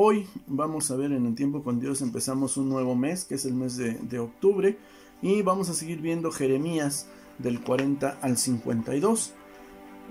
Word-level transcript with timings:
Hoy 0.00 0.28
vamos 0.46 0.92
a 0.92 0.96
ver 0.96 1.10
en 1.10 1.26
el 1.26 1.34
tiempo 1.34 1.64
con 1.64 1.80
Dios, 1.80 2.02
empezamos 2.02 2.56
un 2.56 2.68
nuevo 2.68 2.94
mes, 2.94 3.24
que 3.24 3.34
es 3.34 3.44
el 3.44 3.54
mes 3.54 3.76
de, 3.76 4.18
octubre, 4.20 4.78
y 5.22 5.42
vamos 5.42 5.70
a 5.70 5.74
seguir 5.74 6.00
viendo 6.00 6.30
Jeremías 6.30 7.08
del 7.38 7.60
40 7.60 8.20
al 8.22 8.36
52. 8.36 9.32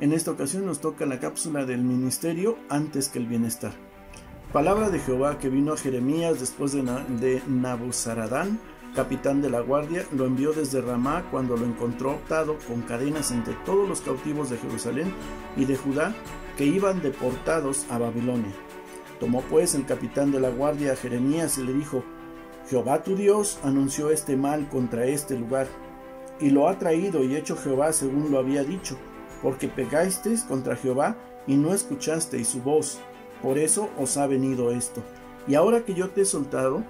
En 0.01 0.11
esta 0.11 0.31
ocasión 0.31 0.65
nos 0.65 0.81
toca 0.81 1.05
la 1.05 1.21
cápsula 1.21 1.63
del 1.63 1.85
ministerio 1.85 2.57
antes 2.67 3.07
que 3.07 3.19
el 3.19 3.27
bienestar. 3.27 3.71
Palabra 4.51 4.89
de 4.89 4.99
Jehová 4.99 5.39
que 5.39 5.47
vino 5.47 5.71
a 5.71 5.77
Jeremías 5.77 6.41
después 6.41 6.73
de, 6.73 6.81
de 7.21 7.41
Nabuzaradán, 7.47 8.59
capitán 8.93 9.41
de 9.41 9.49
la 9.49 9.61
guardia, 9.61 10.05
lo 10.11 10.25
envió 10.25 10.51
desde 10.51 10.81
Ramá 10.81 11.23
cuando 11.31 11.55
lo 11.55 11.65
encontró 11.65 12.11
atado 12.11 12.57
con 12.67 12.81
cadenas 12.81 13.31
entre 13.31 13.53
todos 13.65 13.87
los 13.87 14.01
cautivos 14.01 14.49
de 14.49 14.57
Jerusalén 14.57 15.13
y 15.55 15.63
de 15.63 15.77
Judá 15.77 16.13
que 16.57 16.65
iban 16.65 17.01
deportados 17.01 17.85
a 17.89 17.97
Babilonia. 17.99 18.51
Tomó 19.19 19.41
pues 19.41 19.75
el 19.75 19.85
capitán 19.85 20.31
de 20.31 20.39
la 20.39 20.49
guardia 20.49 20.93
a 20.93 20.95
Jeremías 20.95 21.57
y 21.57 21.63
le 21.63 21.73
dijo, 21.73 22.03
Jehová 22.69 23.03
tu 23.03 23.15
Dios 23.15 23.59
anunció 23.63 24.09
este 24.09 24.35
mal 24.35 24.67
contra 24.69 25.05
este 25.05 25.37
lugar, 25.37 25.67
y 26.39 26.49
lo 26.49 26.67
ha 26.67 26.77
traído 26.77 27.23
y 27.23 27.35
hecho 27.35 27.55
Jehová 27.55 27.93
según 27.93 28.31
lo 28.31 28.37
había 28.37 28.63
dicho, 28.63 28.97
porque 29.41 29.67
pegasteis 29.67 30.43
contra 30.43 30.75
Jehová 30.75 31.17
y 31.47 31.55
no 31.55 31.73
escuchasteis 31.73 32.47
su 32.47 32.61
voz, 32.61 32.99
por 33.41 33.57
eso 33.57 33.89
os 33.97 34.17
ha 34.17 34.27
venido 34.27 34.71
esto. 34.71 35.01
Y 35.47 35.55
ahora 35.55 35.85
que 35.85 35.93
yo 35.93 36.09
te 36.09 36.21
he 36.21 36.25
soltado, 36.25 36.83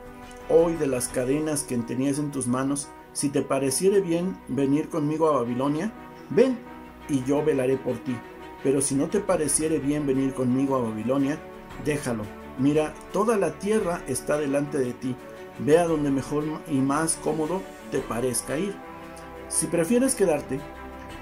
hoy 0.50 0.74
de 0.74 0.88
las 0.88 1.08
cadenas 1.08 1.64
que 1.64 1.78
tenías 1.78 2.20
en 2.20 2.32
tus 2.32 2.48
manos, 2.48 2.88
si 3.14 3.30
te 3.30 3.42
pareciere 3.42 4.02
bien 4.02 4.38
venir 4.48 4.90
conmigo 4.90 5.28
a 5.28 5.42
Babilonia, 5.42 5.92
ven, 6.30 6.58
y 7.10 7.24
yo 7.24 7.44
velaré 7.44 7.78
por 7.78 7.98
ti. 7.98 8.16
Pero 8.64 8.82
si 8.82 8.96
no 8.96 9.08
te 9.08 9.20
pareciere 9.20 9.80
bien 9.80 10.06
venir 10.06 10.34
conmigo 10.34 10.76
a 10.76 10.82
Babilonia, 10.82 11.40
déjalo. 11.86 12.24
Mira, 12.60 12.94
toda 13.14 13.38
la 13.38 13.52
tierra 13.60 14.02
está 14.08 14.38
delante 14.38 14.80
de 14.80 14.94
ti, 14.94 15.16
Ve 15.60 15.80
a 15.80 15.88
donde 15.88 16.12
mejor 16.12 16.44
y 16.70 16.76
más 16.76 17.16
cómodo 17.16 17.62
te 17.92 18.00
parezca 18.00 18.60
ir. 18.60 18.76
Si 19.50 19.66
prefieres 19.68 20.14
quedarte, 20.14 20.60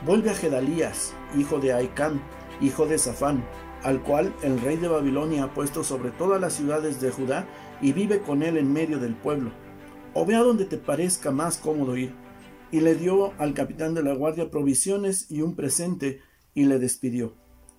vuelve 0.05 0.31
a 0.31 0.35
Gedalías, 0.35 1.13
hijo 1.37 1.59
de 1.59 1.73
Aicán, 1.73 2.21
hijo 2.59 2.85
de 2.85 2.97
Safán, 2.97 3.45
al 3.83 4.01
cual 4.01 4.33
el 4.41 4.59
rey 4.59 4.77
de 4.77 4.87
Babilonia 4.87 5.45
ha 5.45 5.53
puesto 5.53 5.83
sobre 5.83 6.11
todas 6.11 6.41
las 6.41 6.53
ciudades 6.53 6.99
de 6.99 7.11
Judá 7.11 7.47
y 7.81 7.93
vive 7.93 8.19
con 8.19 8.43
él 8.43 8.57
en 8.57 8.73
medio 8.73 8.99
del 8.99 9.15
pueblo. 9.15 9.51
O 10.13 10.25
ve 10.25 10.35
a 10.35 10.39
donde 10.43 10.65
te 10.65 10.77
parezca 10.77 11.31
más 11.31 11.57
cómodo 11.57 11.95
ir. 11.95 12.13
Y 12.71 12.81
le 12.81 12.95
dio 12.95 13.33
al 13.37 13.53
capitán 13.53 13.93
de 13.93 14.03
la 14.03 14.13
guardia 14.13 14.49
provisiones 14.49 15.29
y 15.29 15.41
un 15.41 15.55
presente, 15.55 16.19
y 16.53 16.65
le 16.65 16.79
despidió. 16.79 17.35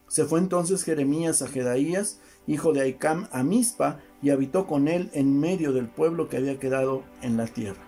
Se 0.07 0.25
fue 0.25 0.39
entonces 0.39 0.85
Jeremías 0.85 1.43
a 1.43 1.49
Jedaías, 1.49 2.21
hijo 2.47 2.73
de 2.73 2.83
Aicam, 2.83 3.29
a 3.33 3.43
Mispa, 3.43 3.99
y 4.23 4.31
habitó 4.31 4.67
con 4.67 4.89
él 4.89 5.11
en 5.13 5.39
medio 5.39 5.73
del 5.73 5.87
pueblo 5.87 6.29
que 6.29 6.37
había 6.37 6.59
quedado 6.59 7.05
en 7.23 7.37
la 7.37 7.47
tierra. 7.47 7.83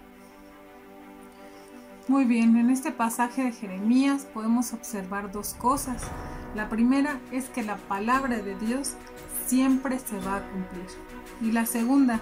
Muy 2.08 2.24
bien, 2.24 2.56
en 2.56 2.70
este 2.70 2.90
pasaje 2.90 3.44
de 3.44 3.52
Jeremías 3.52 4.26
podemos 4.32 4.72
observar 4.72 5.30
dos 5.30 5.54
cosas. 5.54 6.02
La 6.54 6.68
primera 6.68 7.20
es 7.32 7.50
que 7.50 7.62
la 7.62 7.76
palabra 7.76 8.38
de 8.38 8.56
Dios 8.58 8.94
siempre 9.46 9.98
se 9.98 10.18
va 10.20 10.36
a 10.36 10.48
cumplir. 10.48 10.86
Y 11.42 11.52
la 11.52 11.66
segunda 11.66 12.20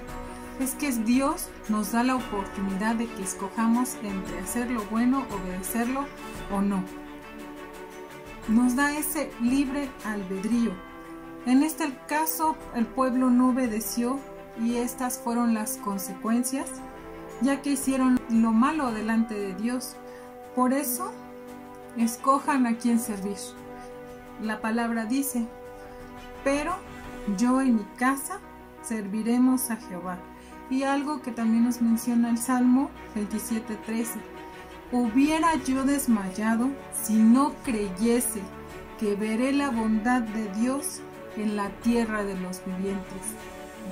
es 0.59 0.75
que 0.75 0.91
Dios 0.91 1.49
nos 1.69 1.93
da 1.93 2.03
la 2.03 2.17
oportunidad 2.17 2.97
de 2.97 3.07
que 3.07 3.23
escojamos 3.23 3.97
entre 4.03 4.41
hacer 4.41 4.71
lo 4.71 4.83
bueno, 4.87 5.25
obedecerlo 5.31 6.05
o 6.51 6.61
no. 6.61 6.83
Nos 8.49 8.75
da 8.75 8.97
ese 8.97 9.31
libre 9.41 9.89
albedrío 10.05 10.73
en 11.47 11.63
este 11.63 11.97
caso, 12.09 12.57
el 12.75 12.87
pueblo 12.87 13.31
no 13.31 13.51
obedeció 13.51 14.19
y 14.61 14.77
estas 14.77 15.19
fueron 15.19 15.55
las 15.55 15.77
consecuencias, 15.77 16.69
ya 17.41 17.63
que 17.63 17.71
hicieron 17.71 18.21
lo 18.29 18.51
malo 18.51 18.91
delante 18.91 19.35
de 19.35 19.55
Dios. 19.55 19.95
Por 20.57 20.73
eso, 20.73 21.13
escojan 21.97 22.67
a 22.67 22.77
quien 22.79 22.99
servir. 22.99 23.37
La 24.43 24.61
palabra 24.61 25.05
dice, 25.05 25.47
pero 26.43 26.75
yo 27.37 27.61
en 27.61 27.77
mi 27.77 27.85
casa 27.97 28.41
serviremos 28.83 29.71
a 29.71 29.77
Jehová. 29.77 30.19
Y 30.69 30.83
algo 30.83 31.23
que 31.23 31.31
también 31.31 31.65
nos 31.65 31.81
menciona 31.81 32.29
el 32.29 32.39
Salmo 32.39 32.91
27:13. 33.15 34.19
Hubiera 34.91 35.55
yo 35.65 35.85
desmayado 35.85 36.71
si 36.93 37.15
no 37.15 37.53
creyese 37.65 38.43
que 38.99 39.15
veré 39.15 39.53
la 39.53 39.71
bondad 39.71 40.23
de 40.23 40.53
Dios 40.55 41.03
en 41.37 41.57
la 41.57 41.71
tierra 41.83 42.25
de 42.25 42.39
los 42.39 42.65
vivientes. 42.65 43.23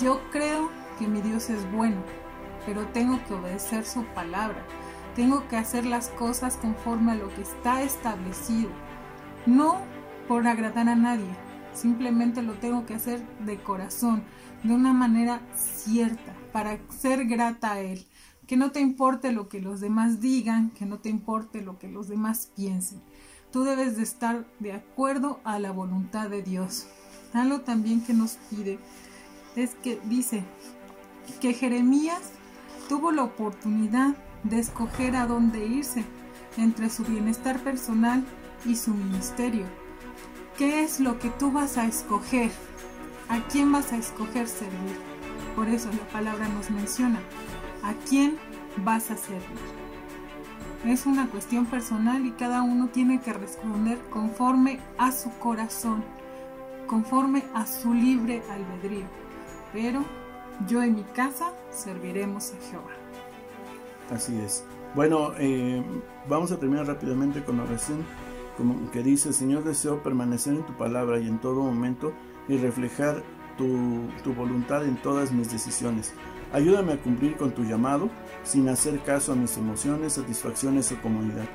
Yo 0.00 0.20
creo 0.30 0.70
que 0.98 1.06
mi 1.06 1.20
Dios 1.20 1.50
es 1.50 1.70
bueno, 1.72 2.02
pero 2.66 2.86
tengo 2.88 3.18
que 3.26 3.34
obedecer 3.34 3.84
su 3.84 4.04
palabra. 4.14 4.62
Tengo 5.14 5.46
que 5.48 5.56
hacer 5.56 5.86
las 5.86 6.08
cosas 6.08 6.56
conforme 6.56 7.12
a 7.12 7.16
lo 7.16 7.32
que 7.34 7.42
está 7.42 7.82
establecido. 7.82 8.70
No 9.46 9.82
por 10.26 10.46
agradar 10.46 10.88
a 10.88 10.96
nadie, 10.96 11.28
simplemente 11.72 12.42
lo 12.42 12.54
tengo 12.54 12.86
que 12.86 12.94
hacer 12.94 13.22
de 13.40 13.58
corazón, 13.58 14.24
de 14.62 14.74
una 14.74 14.92
manera 14.92 15.40
cierta, 15.54 16.34
para 16.52 16.78
ser 16.88 17.26
grata 17.26 17.74
a 17.74 17.80
Él. 17.80 18.06
Que 18.46 18.56
no 18.56 18.72
te 18.72 18.80
importe 18.80 19.32
lo 19.32 19.48
que 19.48 19.60
los 19.60 19.80
demás 19.80 20.20
digan, 20.20 20.70
que 20.70 20.86
no 20.86 20.98
te 20.98 21.08
importe 21.08 21.62
lo 21.62 21.78
que 21.78 21.88
los 21.88 22.08
demás 22.08 22.50
piensen. 22.56 23.00
Tú 23.50 23.64
debes 23.64 23.96
de 23.96 24.02
estar 24.02 24.46
de 24.58 24.72
acuerdo 24.72 25.40
a 25.44 25.58
la 25.58 25.70
voluntad 25.70 26.28
de 26.28 26.42
Dios. 26.42 26.88
Algo 27.34 27.62
también 27.62 28.00
que 28.00 28.14
nos 28.14 28.38
pide 28.48 28.78
es 29.56 29.74
que 29.82 30.00
dice 30.04 30.44
que 31.40 31.52
Jeremías 31.52 32.30
tuvo 32.88 33.10
la 33.10 33.24
oportunidad 33.24 34.14
de 34.44 34.60
escoger 34.60 35.16
a 35.16 35.26
dónde 35.26 35.66
irse 35.66 36.04
entre 36.56 36.88
su 36.90 37.02
bienestar 37.04 37.58
personal 37.60 38.24
y 38.64 38.76
su 38.76 38.94
ministerio. 38.94 39.66
¿Qué 40.56 40.84
es 40.84 41.00
lo 41.00 41.18
que 41.18 41.28
tú 41.30 41.50
vas 41.50 41.76
a 41.76 41.86
escoger? 41.86 42.52
¿A 43.28 43.40
quién 43.48 43.72
vas 43.72 43.92
a 43.92 43.96
escoger 43.96 44.46
servir? 44.46 44.96
Por 45.56 45.68
eso 45.68 45.90
la 45.90 46.06
palabra 46.12 46.46
nos 46.48 46.70
menciona, 46.70 47.18
¿a 47.82 47.94
quién 48.08 48.36
vas 48.84 49.10
a 49.10 49.16
servir? 49.16 49.42
Es 50.84 51.06
una 51.06 51.26
cuestión 51.26 51.66
personal 51.66 52.26
y 52.26 52.32
cada 52.32 52.62
uno 52.62 52.88
tiene 52.88 53.20
que 53.20 53.32
responder 53.32 53.98
conforme 54.10 54.78
a 54.98 55.10
su 55.10 55.30
corazón 55.38 56.04
conforme 56.86 57.44
a 57.54 57.66
su 57.66 57.92
libre 57.94 58.42
albedrío. 58.50 59.06
Pero 59.72 60.04
yo 60.68 60.82
en 60.82 60.94
mi 60.96 61.02
casa 61.02 61.52
serviremos 61.70 62.52
a 62.52 62.70
Jehová. 62.70 62.90
Así 64.10 64.38
es. 64.40 64.64
Bueno, 64.94 65.32
eh, 65.38 65.82
vamos 66.28 66.52
a 66.52 66.58
terminar 66.58 66.86
rápidamente 66.86 67.42
con 67.42 67.56
la 67.56 67.64
oración 67.64 68.04
como 68.56 68.90
que 68.90 69.02
dice, 69.02 69.32
Señor, 69.32 69.64
deseo 69.64 70.02
permanecer 70.02 70.54
en 70.54 70.62
tu 70.64 70.72
palabra 70.74 71.18
y 71.18 71.26
en 71.26 71.38
todo 71.38 71.62
momento 71.62 72.12
y 72.48 72.56
reflejar 72.56 73.22
tu, 73.58 74.08
tu 74.22 74.32
voluntad 74.32 74.84
en 74.84 74.96
todas 74.96 75.32
mis 75.32 75.50
decisiones. 75.50 76.12
Ayúdame 76.52 76.92
a 76.92 76.98
cumplir 76.98 77.36
con 77.36 77.50
tu 77.50 77.64
llamado 77.64 78.10
sin 78.44 78.68
hacer 78.68 79.00
caso 79.00 79.32
a 79.32 79.36
mis 79.36 79.56
emociones, 79.56 80.12
satisfacciones 80.12 80.92
o 80.92 81.02
comodidad. 81.02 81.46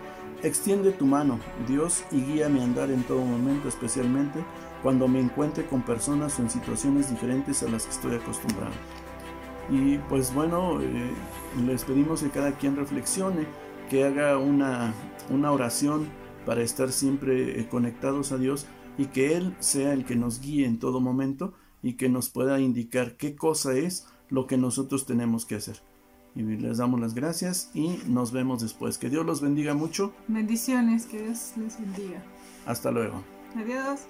Extiende 0.42 0.92
tu 0.92 1.06
mano, 1.06 1.38
Dios, 1.68 2.06
y 2.12 2.22
guíame 2.22 2.62
a 2.62 2.64
andar 2.64 2.90
en 2.92 3.04
todo 3.04 3.20
momento, 3.20 3.68
especialmente 3.68 4.40
cuando 4.82 5.10
me 5.10 5.20
encuentre 5.20 5.66
con 5.66 5.82
personas 5.82 6.40
o 6.40 6.42
en 6.42 6.50
situaciones 6.50 7.10
diferentes 7.10 7.62
a 7.64 7.70
las 7.70 7.84
que 7.84 7.92
estoy 7.92 8.16
acostumbrado. 8.16 8.72
Y 9.70 9.98
pues 10.10 10.34
bueno, 10.34 10.82
eh, 10.82 11.12
les 11.66 11.84
pedimos 11.84 12.24
que 12.24 12.30
cada 12.30 12.54
quien 12.54 12.78
reflexione, 12.78 13.46
que 13.90 14.06
haga 14.06 14.38
una, 14.38 14.94
una 15.30 15.52
oración 15.52 16.08
para 16.46 16.62
estar 16.62 16.94
siempre 16.94 17.60
eh, 17.60 17.68
conectados 17.68 18.32
a 18.32 18.38
Dios 18.38 18.66
y 18.98 19.08
que 19.08 19.36
Él 19.36 19.56
sea 19.60 19.92
el 19.92 20.06
que 20.06 20.16
nos 20.16 20.40
guíe 20.40 20.66
en 20.66 20.80
todo 20.80 21.02
momento 21.02 21.54
y 21.84 21.94
que 21.94 22.08
nos 22.08 22.30
pueda 22.30 22.60
indicar 22.62 23.18
qué 23.18 23.36
cosa 23.36 23.76
es 23.76 24.08
lo 24.30 24.48
que 24.48 24.58
nosotros 24.58 25.06
tenemos 25.06 25.46
que 25.46 25.56
hacer. 25.56 25.89
Y 26.36 26.44
les 26.44 26.78
damos 26.78 27.00
las 27.00 27.14
gracias 27.14 27.72
y 27.74 28.00
nos 28.08 28.32
vemos 28.32 28.62
después. 28.62 28.98
Que 28.98 29.10
Dios 29.10 29.26
los 29.26 29.42
bendiga 29.42 29.74
mucho. 29.74 30.14
Bendiciones, 30.28 31.06
que 31.06 31.22
Dios 31.22 31.54
les 31.58 31.80
bendiga. 31.80 32.22
Hasta 32.66 32.92
luego. 32.92 33.24
Adiós. 33.56 34.02